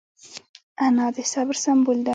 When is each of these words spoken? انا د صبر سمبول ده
انا 0.85 1.05
د 1.15 1.17
صبر 1.33 1.55
سمبول 1.63 1.97
ده 2.05 2.09